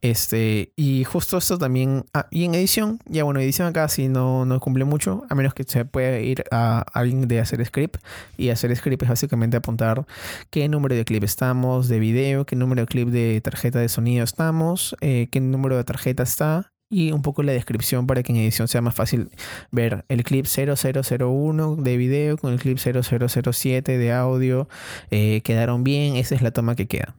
[0.00, 2.04] Este, y justo esto también.
[2.14, 5.54] Ah, y en edición, ya bueno, edición acá sí no, no cumple mucho, a menos
[5.54, 8.02] que se pueda ir a alguien de hacer script.
[8.36, 10.06] Y hacer script es básicamente apuntar
[10.50, 14.24] qué número de clip estamos, de video, qué número de clip de tarjeta de sonido
[14.24, 18.38] estamos, eh, qué número de tarjeta está y un poco la descripción para que en
[18.38, 19.30] edición sea más fácil
[19.70, 24.68] ver el clip 0001 de video con el clip 0007 de audio.
[25.10, 27.14] Eh, quedaron bien, esa es la toma que queda.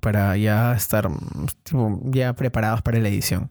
[0.00, 1.08] Para ya estar
[2.04, 3.50] ya preparados para la edición.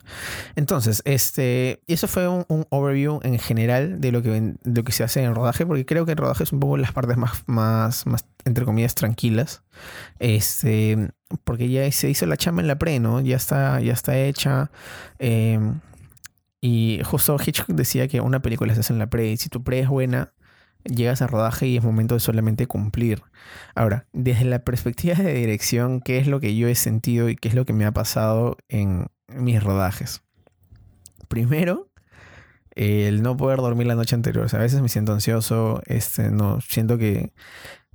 [0.55, 5.21] Entonces, este, eso fue un, overview en general de lo que, lo que se hace
[5.21, 8.05] en el rodaje, porque creo que el rodaje es un poco las partes más, más,
[8.05, 9.63] más entre comillas, tranquilas.
[10.19, 11.11] Este,
[11.43, 13.21] porque ya se hizo la chamba en la pre, ¿no?
[13.21, 14.71] Ya está, ya está hecha.
[15.19, 15.79] Em,
[16.61, 19.63] y justo Hitchcock decía que una película se hace en la pre, y si tu
[19.63, 20.33] pre es buena,
[20.83, 23.23] llegas a rodaje y es momento de solamente cumplir.
[23.75, 27.49] Ahora, desde la perspectiva de dirección, ¿qué es lo que yo he sentido y qué
[27.49, 30.21] es lo que me ha pasado en mis rodajes?
[31.27, 31.89] Primero,
[32.71, 34.47] el no poder dormir la noche anterior.
[34.51, 37.33] a veces me siento ansioso, este, no, siento que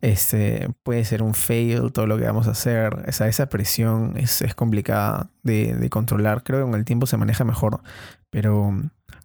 [0.01, 3.05] este, puede ser un fail todo lo que vamos a hacer.
[3.07, 6.43] Esa, esa presión es, complicada de, controlar.
[6.43, 7.81] Creo que con el tiempo se maneja mejor.
[8.29, 8.73] Pero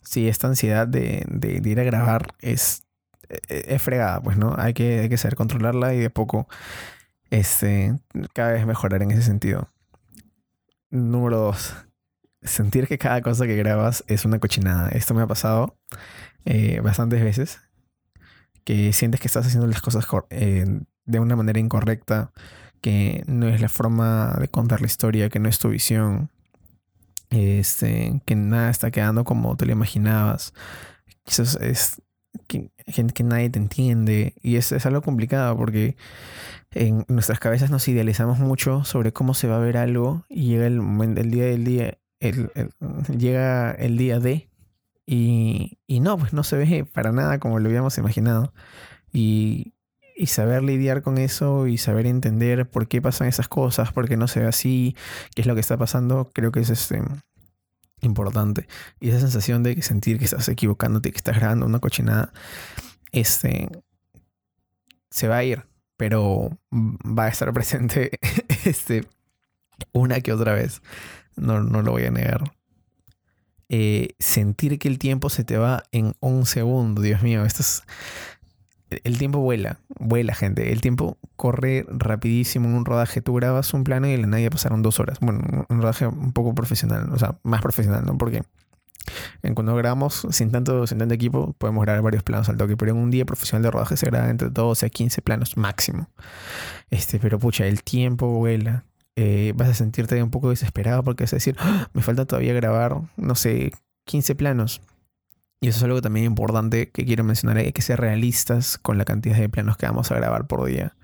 [0.02, 2.84] sí, esta ansiedad de, de, de ir a grabar es
[3.48, 4.56] es fregada, pues, ¿no?
[4.58, 6.48] Hay que, hay que saber controlarla y de poco
[7.30, 8.00] este,
[8.34, 9.70] cada vez mejorar en ese sentido.
[10.90, 11.76] Número dos,
[12.42, 14.90] sentir que cada cosa que grabas es una cochinada.
[14.90, 15.78] Esto me ha pasado
[16.46, 17.60] eh, bastantes veces.
[18.64, 20.66] Que sientes que estás haciendo las cosas eh,
[21.06, 22.32] de una manera incorrecta,
[22.82, 26.30] que no es la forma de contar la historia, que no es tu visión,
[27.30, 30.54] este, que nada está quedando como te lo imaginabas.
[31.24, 32.02] Quizás es
[32.50, 34.34] que, gente que nadie te entiende.
[34.42, 35.96] Y eso es algo complicado porque
[36.72, 40.68] en nuestras cabezas nos idealizamos mucho sobre cómo se va a ver algo y llega
[40.68, 42.52] el momento, el día del día, el,
[43.18, 44.50] llega el día de
[45.06, 48.54] y, y, no, pues no se ve para nada como lo habíamos imaginado.
[49.12, 49.74] Y,
[50.20, 54.18] y saber lidiar con eso y saber entender por qué pasan esas cosas, por qué
[54.18, 54.96] no se ve así,
[55.34, 57.02] qué es lo que está pasando, creo que es este,
[58.02, 58.68] importante.
[59.00, 62.34] Y esa sensación de sentir que estás equivocándote, que estás grabando una cochinada,
[63.12, 63.70] este,
[65.10, 65.66] se va a ir,
[65.98, 68.12] pero va a estar presente
[68.66, 69.06] este,
[69.92, 70.82] una que otra vez.
[71.36, 72.52] No, no lo voy a negar.
[73.70, 77.84] Eh, sentir que el tiempo se te va en un segundo, Dios mío, esto es
[78.90, 80.72] el tiempo vuela, vuela gente.
[80.72, 83.22] El tiempo corre rapidísimo en un rodaje.
[83.22, 85.20] Tú grabas un plano y en la nadie pasaron dos horas.
[85.20, 88.18] Bueno, un rodaje un poco profesional, o sea, más profesional, ¿no?
[88.18, 88.44] Porque
[89.54, 92.78] cuando grabamos sin tanto, sin tanto equipo, podemos grabar varios planos al toque.
[92.78, 96.10] Pero en un día profesional de rodaje se graba entre 12 a 15 planos máximo.
[96.90, 98.86] Este, pero pucha, el tiempo vuela.
[99.16, 101.90] Eh, vas a sentirte un poco desesperado porque vas a decir, ¡Ah!
[101.94, 103.74] me falta todavía grabar, no sé,
[104.06, 104.82] 15 planos
[105.62, 109.04] y eso es algo también importante que quiero mencionar, hay que ser realistas con la
[109.04, 110.96] cantidad de planos que vamos a grabar por día.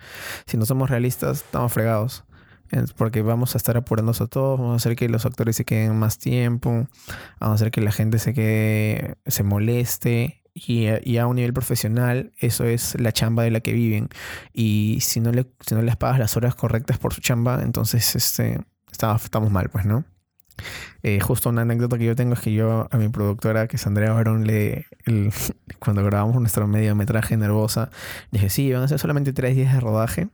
[0.45, 2.23] Si no somos realistas, estamos fregados.
[2.97, 5.97] Porque vamos a estar apurándose a todos, vamos a hacer que los actores se queden
[5.97, 6.87] más tiempo,
[7.39, 10.41] vamos a hacer que la gente se quede, se moleste.
[10.53, 14.09] Y, y a un nivel profesional, eso es la chamba de la que viven.
[14.53, 18.15] Y si no, le, si no les pagas las horas correctas por su chamba, entonces
[18.15, 20.05] este, estamos, estamos mal, pues, ¿no?
[21.03, 23.87] Eh, justo una anécdota que yo tengo es que yo a mi productora, que es
[23.87, 24.85] Andrea Barón, le,
[25.79, 27.89] cuando grabamos nuestro mediometraje Nervosa,
[28.31, 30.29] dije, sí, van a ser solamente tres días de rodaje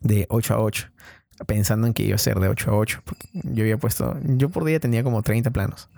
[0.00, 0.90] de 8 a 8,
[1.46, 3.02] pensando en que iba a ser de 8 a 8.
[3.32, 5.88] Yo había puesto, yo por día tenía como 30 planos.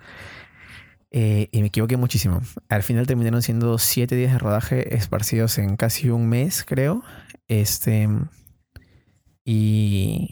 [1.13, 2.41] Eh, y me equivoqué muchísimo.
[2.69, 7.03] Al final terminaron siendo 7 días de rodaje esparcidos en casi un mes, creo.
[7.49, 8.07] Este,
[9.43, 10.31] y,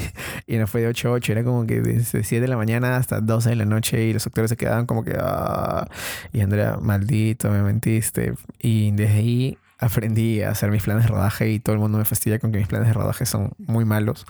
[0.46, 2.96] y no fue de 8 a 8, era como que desde 7 de la mañana
[2.96, 5.86] hasta 12 de la noche y los actores se quedaban como que, ah",
[6.32, 8.34] y Andrea, maldito, me mentiste.
[8.58, 12.04] Y desde ahí aprendí a hacer mis planes de rodaje y todo el mundo me
[12.04, 14.26] fastidia con que mis planes de rodaje son muy malos.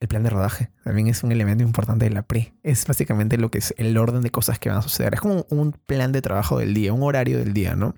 [0.00, 2.54] El plan de rodaje también es un elemento importante de la pre.
[2.62, 5.14] Es básicamente lo que es el orden de cosas que van a suceder.
[5.14, 7.94] Es como un plan de trabajo del día, un horario del día, ¿no?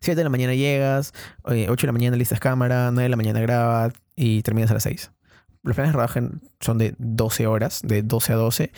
[0.00, 1.12] 7 de la mañana llegas,
[1.44, 4.82] 8 de la mañana listas cámara, 9 de la mañana grabas y terminas a las
[4.84, 5.10] 6.
[5.62, 6.22] los planes de rodaje
[6.60, 8.72] son de 12 horas, de 12 a 12.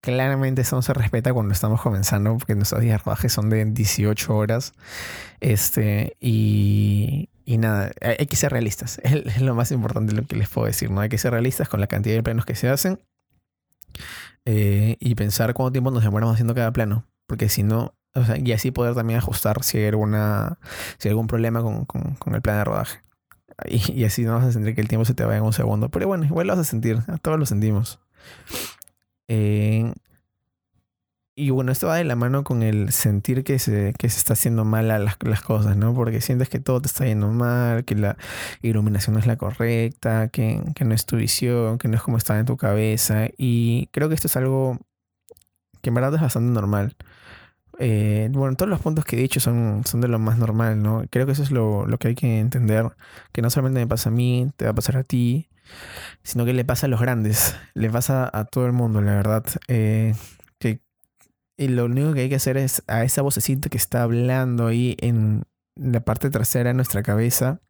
[0.00, 3.64] Claramente eso no se respeta cuando estamos comenzando, porque nuestros días de rodaje son de
[3.64, 4.74] 18 horas.
[5.40, 9.00] Este, y, y nada, hay que ser realistas.
[9.04, 11.00] Es lo más importante lo que les puedo decir, ¿no?
[11.00, 13.00] Hay que ser realistas con la cantidad de planos que se hacen
[14.44, 17.06] eh, y pensar cuánto tiempo nos demoramos haciendo cada plano.
[17.26, 17.94] Porque si no,
[18.42, 20.58] y así poder también ajustar si hay, alguna,
[20.98, 23.00] si hay algún problema con, con, el plan de rodaje.
[23.66, 25.88] Y, así no vas a sentir que el tiempo se te vaya en un segundo.
[25.88, 28.00] Pero bueno, igual lo vas a sentir, todos lo sentimos.
[29.28, 29.92] Eh,
[31.36, 34.34] y bueno, esto va de la mano con el sentir que se, que se está
[34.34, 35.92] haciendo mal a las, las, cosas, ¿no?
[35.92, 38.16] Porque sientes que todo te está yendo mal, que la
[38.62, 42.18] iluminación no es la correcta, que, que no es tu visión, que no es como
[42.18, 43.26] está en tu cabeza.
[43.36, 44.78] Y creo que esto es algo
[45.82, 46.96] que en verdad es bastante normal.
[47.78, 51.04] Eh, bueno, todos los puntos que he dicho son, son de lo más normal, ¿no?
[51.10, 52.92] Creo que eso es lo, lo, que hay que entender,
[53.32, 55.48] que no solamente me pasa a mí, te va a pasar a ti,
[56.22, 59.44] sino que le pasa a los grandes, le pasa a todo el mundo, la verdad.
[59.68, 60.14] Eh,
[60.58, 60.80] que,
[61.56, 64.96] y lo único que hay que hacer es a esa vocecita que está hablando ahí
[65.00, 65.44] en
[65.76, 67.60] la parte trasera de nuestra cabeza,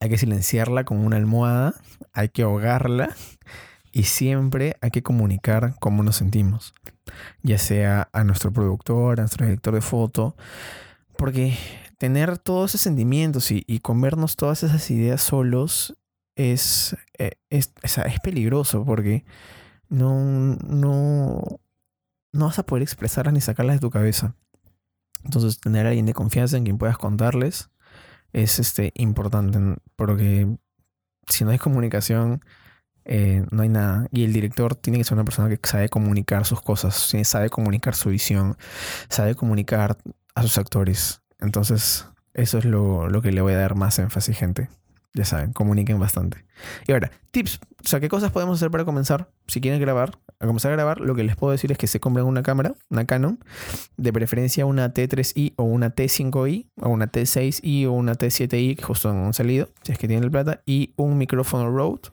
[0.00, 1.74] hay que silenciarla con una almohada,
[2.12, 3.10] hay que ahogarla
[3.98, 6.72] y siempre hay que comunicar cómo nos sentimos,
[7.42, 10.36] ya sea a nuestro productor, a nuestro director de foto,
[11.16, 11.58] porque
[11.98, 15.98] tener todos esos sentimientos y, comernos todas esas ideas solos
[16.36, 19.24] es, eh, es, es, es peligroso porque
[19.88, 21.42] no, no,
[22.32, 24.36] no vas a poder expresarlas ni sacarlas de tu cabeza.
[25.24, 27.68] Entonces, tener a alguien de confianza en quien puedas contarles
[28.32, 29.58] es este, importante,
[29.96, 30.56] porque
[31.26, 32.42] si no hay comunicación,
[33.08, 34.06] eh, no hay nada.
[34.12, 36.94] Y el director tiene que ser una persona que sabe comunicar sus cosas,
[37.24, 38.56] sabe comunicar su visión,
[39.08, 39.96] sabe comunicar
[40.34, 41.22] a sus actores.
[41.40, 44.68] Entonces, eso es lo, lo que le voy a dar más énfasis, gente.
[45.14, 46.44] Ya saben, comuniquen bastante.
[46.86, 47.60] Y ahora, tips.
[47.82, 49.30] O sea, ¿qué cosas podemos hacer para comenzar?
[49.46, 51.98] Si quieren grabar, a comenzar a grabar, lo que les puedo decir es que se
[51.98, 53.42] compren una cámara, una Canon,
[53.96, 59.08] de preferencia una T3i o una T5i, o una T6i o una T7i, que justo
[59.08, 62.10] han salido, si es que tienen el plata, y un micrófono Rode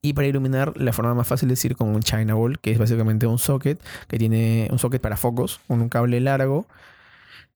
[0.00, 2.78] y para iluminar, la forma más fácil es ir con un China Ball, que es
[2.78, 6.66] básicamente un socket que tiene un socket para focos, con un cable largo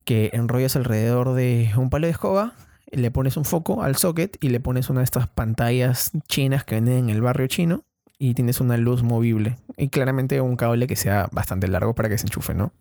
[0.06, 2.52] que enrollas alrededor de un palo de escoba,
[2.92, 6.76] le pones un foco al socket y le pones una de estas pantallas chinas que
[6.76, 7.82] venden en el barrio chino
[8.16, 9.58] y tienes una luz movible.
[9.76, 12.72] Y claramente un cable que sea bastante largo para que se enchufe, ¿no?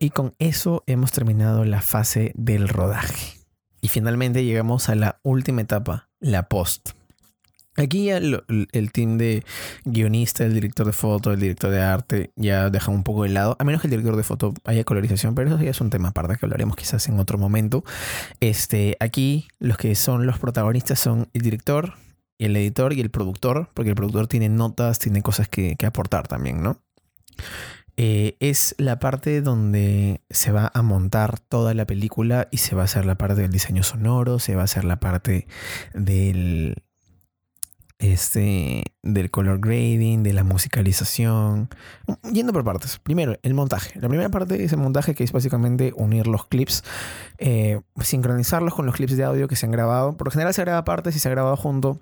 [0.00, 3.38] Y con eso hemos terminado la fase del rodaje.
[3.80, 6.90] Y finalmente llegamos a la última etapa, la post.
[7.78, 9.44] Aquí ya el, el, team de
[9.84, 13.56] guionista, el director de foto, el director de arte ya dejan un poco de lado,
[13.60, 16.08] a menos que el director de foto haya colorización, pero eso ya es un tema
[16.08, 17.84] aparte que hablaremos quizás en otro momento.
[18.40, 21.94] Este, aquí los que son los protagonistas son el director,
[22.38, 26.26] el editor y el productor, porque el productor tiene notas, tiene cosas que, que aportar
[26.26, 26.80] también, ¿no?
[28.00, 32.82] Eh, es la parte donde se va a montar toda la película y se va
[32.82, 35.48] a hacer la parte del diseño sonoro, se va a hacer la parte
[35.94, 36.76] del
[37.98, 41.68] este, del color grading, de la musicalización.
[42.32, 42.98] Yendo por partes.
[42.98, 43.98] Primero, el montaje.
[44.00, 46.84] La primera parte es el montaje que es básicamente unir los clips,
[47.38, 50.16] eh, sincronizarlos con los clips de audio que se han grabado.
[50.16, 52.00] Por lo general se graba aparte, si se ha grabado junto,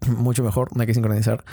[0.16, 1.44] mucho mejor, no hay que sincronizar.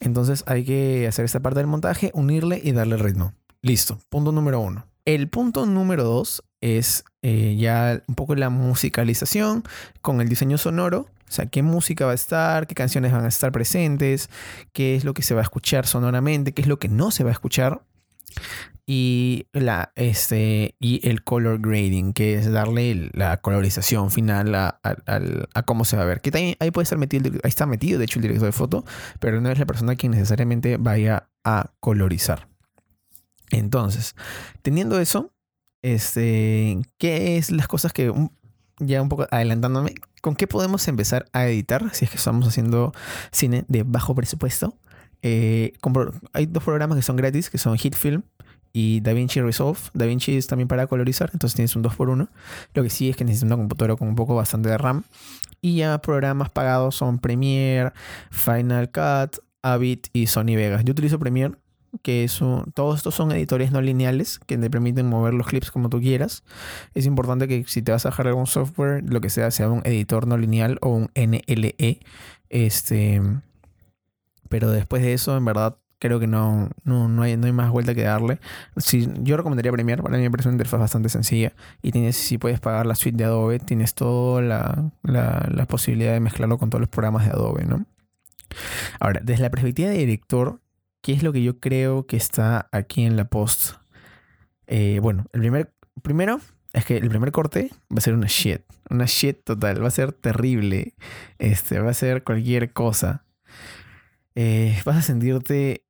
[0.00, 3.32] Entonces hay que hacer esta parte del montaje, unirle y darle ritmo.
[3.62, 4.86] Listo, punto número uno.
[5.04, 9.62] El punto número dos es eh, ya un poco la musicalización
[10.00, 13.28] con el diseño sonoro o sea, qué música va a estar, qué canciones van a
[13.28, 14.30] estar presentes,
[14.72, 17.24] qué es lo que se va a escuchar sonoramente, qué es lo que no se
[17.24, 17.82] va a escuchar.
[18.88, 25.62] Y, la, este, y el color grading, que es darle la colorización final a, a,
[25.64, 26.20] cómo se va a ver.
[26.20, 28.84] Que también ahí puede estar metido, ahí está metido, de hecho, el director de foto,
[29.18, 32.48] pero no es la persona quien necesariamente vaya a colorizar.
[33.50, 34.14] Entonces,
[34.62, 35.32] teniendo eso,
[35.82, 38.12] este, ¿qué es las cosas que
[38.78, 42.92] ya un poco adelantándome, ¿con qué podemos empezar a editar si es que estamos haciendo
[43.32, 44.76] cine de bajo presupuesto?
[45.22, 45.72] Eh,
[46.32, 48.22] hay dos programas que son gratis, que son HitFilm
[48.72, 49.78] y DaVinci Resolve.
[49.94, 52.28] DaVinci es también para colorizar, entonces tienes un 2x1.
[52.74, 55.04] Lo que sí es que necesitas una computadora con un poco bastante de RAM.
[55.62, 57.92] Y ya programas pagados son Premiere,
[58.30, 60.84] Final Cut, Avid y Sony Vegas.
[60.84, 61.54] Yo utilizo Premiere
[62.02, 62.38] que es
[62.74, 66.44] todos estos son editores no lineales que te permiten mover los clips como tú quieras.
[66.94, 69.82] Es importante que si te vas a bajar algún software, lo que sea, sea un
[69.84, 72.00] editor no lineal o un NLE.
[72.48, 73.20] Este,
[74.48, 77.94] pero después de eso, en verdad, Creo que no, no, hay, no hay más vuelta
[77.94, 78.38] que darle.
[78.76, 81.54] Si, yo recomendaría Premiere, para mí me parece una interfaz bastante sencilla.
[81.80, 86.20] Y tienes, si puedes pagar la suite de Adobe, tienes toda la, la, posibilidad de
[86.20, 87.86] mezclarlo con todos los programas de Adobe, ¿no?
[89.00, 90.60] Ahora, desde la perspectiva de director,
[91.06, 93.74] ¿qué es lo que yo creo que está aquí en la post?
[94.66, 96.40] Eh, bueno, el primer, primero
[96.72, 98.62] es que el primer corte va a ser una shit.
[98.90, 99.80] Una shit total.
[99.84, 100.96] Va a ser terrible.
[101.38, 103.24] Este, va a ser cualquier cosa.
[104.34, 105.84] Eh, vas a sentirte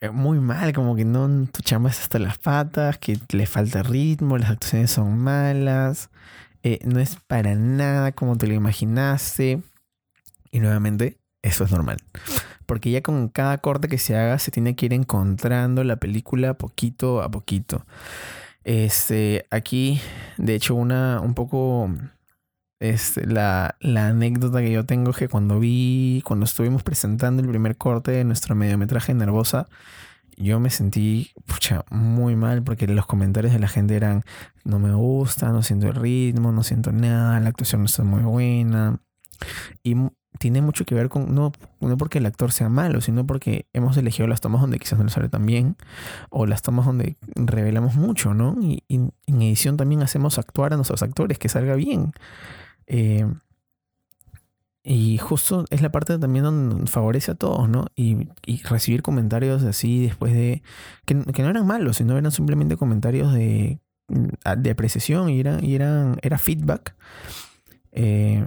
[0.00, 4.38] eh, muy mal, como que no tu chamba hasta las patas, que le falta ritmo,
[4.38, 6.10] las actuaciones son malas,
[6.84, 9.60] no es para nada como te lo imaginaste.
[10.52, 11.98] Y nuevamente, eso es normal.
[12.66, 16.54] Porque ya con cada corte que se haga se tiene que ir encontrando la película
[16.54, 17.84] poquito a poquito.
[18.64, 20.00] Este, aquí,
[20.38, 21.90] de hecho, una un poco
[22.80, 27.76] este, la, anécdota que yo tengo es que cuando vi, cuando estuvimos presentando el primer
[27.76, 29.68] corte de nuestro mediometraje Nervosa,
[30.36, 34.24] yo me sentí pucha, muy mal porque los comentarios de la gente eran,
[34.64, 38.22] no me gusta, no siento el ritmo, no siento nada, la actuación no está muy
[38.22, 39.00] buena.
[39.82, 39.94] Y
[40.38, 43.96] tiene mucho que ver con, no, no porque el actor sea malo, sino porque hemos
[43.96, 45.76] elegido las tomas donde quizás no le sale tan bien,
[46.30, 48.56] o las tomas donde revelamos mucho, ¿no?
[48.60, 52.12] Y, y en edición también hacemos actuar a nuestros actores, que salga bien.
[52.86, 53.26] Eh,
[54.86, 57.86] y justo es la parte también donde favorece a todos, ¿no?
[57.96, 58.28] Y,
[58.64, 60.62] recibir comentarios así después de.
[61.06, 64.28] Que, no eran malos, sino eran simplemente comentarios de, mm,
[64.58, 66.94] de apreciación y, eran, y eran, era feedback.
[67.92, 68.44] Eh,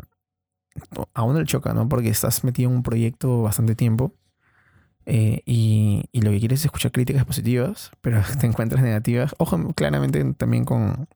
[1.14, 1.88] a uno le choca, ¿no?
[1.90, 4.14] Porque estás metido en un proyecto bastante tiempo.
[5.06, 9.36] Eh, y, lo que quieres es escuchar críticas positivas, pero te encuentras negativas.
[9.38, 11.08] Ojo, claramente también con.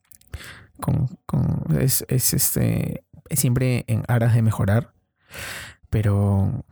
[0.80, 1.10] con,
[1.80, 3.04] es, es, este
[3.36, 4.94] siempre en aras de mejorar,
[5.90, 6.66] pero,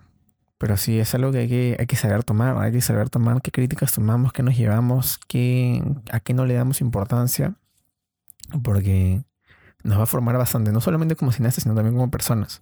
[0.57, 3.41] pero sí es algo que hay, que hay que saber tomar, hay que saber tomar
[3.41, 7.55] qué críticas tomamos, qué nos llevamos, qué, a qué no le damos importancia,
[8.63, 9.23] porque
[9.83, 12.61] nos va a formar bastante, no solamente como cineastas, sino también como personas.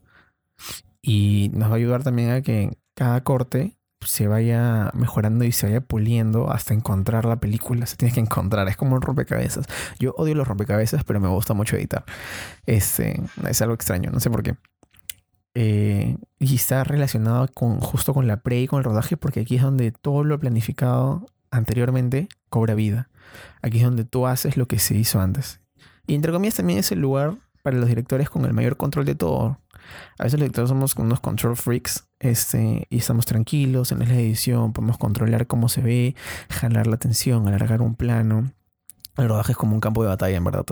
[1.01, 5.67] Y nos va a ayudar también a que cada corte se vaya mejorando y se
[5.67, 7.85] vaya puliendo hasta encontrar la película.
[7.85, 8.67] Se tiene que encontrar.
[8.67, 9.65] Es como un rompecabezas.
[9.99, 12.05] Yo odio los rompecabezas, pero me gusta mucho editar.
[12.65, 14.55] Este, es algo extraño, no sé por qué.
[15.55, 19.55] Eh, y está relacionado con, justo con la pre y con el rodaje, porque aquí
[19.55, 23.09] es donde todo lo planificado anteriormente cobra vida.
[23.61, 25.59] Aquí es donde tú haces lo que se hizo antes.
[26.05, 29.15] Y entre comillas también es el lugar para los directores con el mayor control de
[29.15, 29.59] todo.
[30.17, 34.73] A veces los directores somos unos control freaks este, y estamos tranquilos en la edición,
[34.73, 36.15] podemos controlar cómo se ve,
[36.49, 38.51] jalar la atención, alargar un plano.
[39.17, 40.65] El rodaje es como un campo de batalla, en verdad,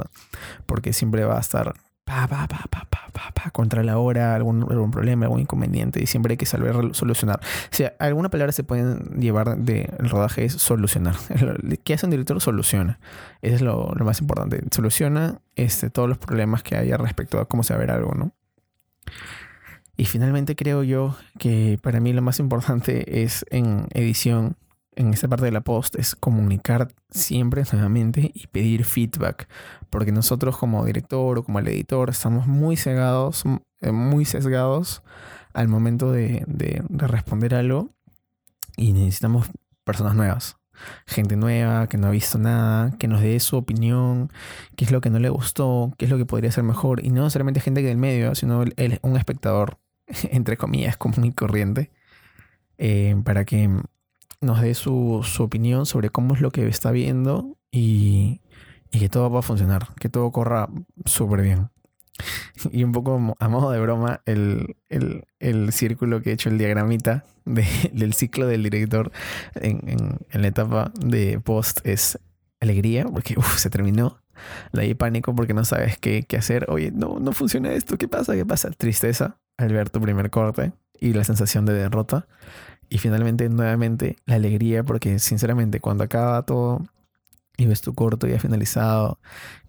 [0.66, 1.74] porque siempre va a estar
[2.06, 6.06] pa, pa, pa, pa, pa, pa, contra la hora, algún, algún problema, algún inconveniente, y
[6.06, 7.40] siempre hay que saber solucionar.
[7.42, 11.16] O sea, alguna palabra se pueden llevar del rodaje es solucionar.
[11.84, 12.40] ¿Qué hace un director?
[12.40, 13.00] Soluciona.
[13.42, 14.62] Eso es lo, lo más importante.
[14.72, 18.14] Soluciona este, todos los problemas que haya respecto a cómo se va a ver algo,
[18.14, 18.34] ¿no?
[19.98, 24.58] Y finalmente creo yo que para mí lo más importante es en edición,
[24.96, 29.48] en esta parte de la post, es comunicar siempre nuevamente y pedir feedback.
[29.90, 33.44] Porque nosotros como director o como el editor estamos muy cegados,
[33.82, 35.02] eh, muy sesgados
[35.54, 37.90] al momento de, de, de responder algo
[38.76, 39.48] y necesitamos
[39.86, 40.58] personas nuevas
[41.06, 44.32] gente nueva que no ha visto nada, que nos dé su opinión,
[44.76, 47.04] qué es lo que no le gustó, qué es lo que podría ser mejor.
[47.04, 48.64] Y no necesariamente gente del medio, sino
[49.02, 49.78] un espectador
[50.32, 51.92] entre comillas, común y corriente,
[52.78, 53.70] eh, para que
[54.42, 58.42] nos dé su, opinión sobre cómo es lo que está viendo y,
[58.92, 60.70] que todo va a funcionar, que todo corra
[61.06, 61.70] súper bien.
[62.72, 64.78] Y un poco a modo de broma, el,
[65.74, 69.12] círculo que he hecho, el diagramita del ciclo del director
[69.56, 72.18] en, la etapa de post es
[72.62, 74.22] alegría, porque se terminó.
[74.74, 76.66] De ahí pánico porque no sabes qué, qué hacer.
[76.70, 78.34] Oye, no, no funciona esto, ¿qué pasa?
[78.34, 78.70] ¿Qué pasa?
[78.72, 82.28] Tristeza, al ver tu primer corte y la sensación de derrota.
[82.90, 86.86] Y finalmente, nuevamente, la alegría, porque sinceramente, cuando acaba todo
[87.58, 89.20] y ves tu corto ya finalizado,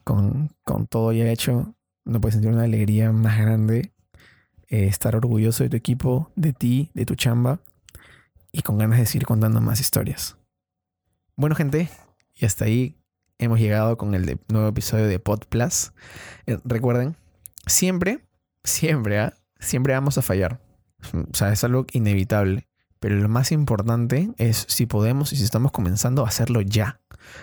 [0.04, 0.50] con,
[0.88, 3.92] todo ya hecho, no puedes sentir una alegría más grande.
[4.68, 7.60] Eh, estar orgulloso de tu equipo, de ti, de tu chamba
[8.50, 10.36] y con ganas de seguir contando más historias.
[11.36, 11.88] Bueno, gente,
[12.34, 12.96] y hasta ahí
[13.38, 15.92] hemos llegado con el nuevo episodio de Pod Plus.
[16.46, 17.16] Eh, recuerden,
[17.66, 18.24] siempre,
[18.64, 19.34] siempre, ¿ah?
[19.58, 20.60] siempre vamos a fallar.
[21.12, 22.66] O sea, es algo inevitable.
[22.98, 27.00] Pero lo más importante es si podemos y si estamos comenzando a hacerlo ya.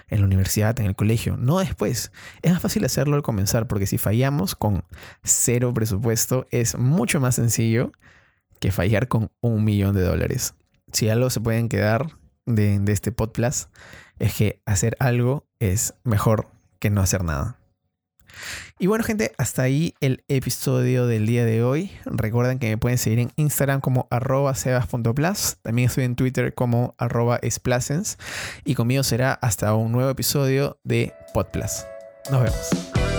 [0.08, 2.12] En la universidad, en el colegio, no después.
[2.42, 4.84] Es más fácil hacerlo al comenzar porque si fallamos con
[5.24, 7.92] cero presupuesto es mucho más sencillo
[8.60, 10.56] que fallar con un millón de dólares.
[10.94, 12.08] si algo se pueden quedar
[12.46, 13.70] de, de este podcast,
[14.20, 16.48] es que hacer algo es mejor
[16.80, 17.58] que no hacer nada.
[18.80, 21.92] Y bueno, gente, hasta ahí el episodio del día de hoy.
[22.06, 25.58] Recuerden que me pueden seguir en Instagram como arroba sebas.plus.
[25.62, 27.40] También estoy en Twitter como arroba.
[28.66, 31.86] Y conmigo será hasta un nuevo episodio de Podplus.
[32.32, 33.13] Nos vemos.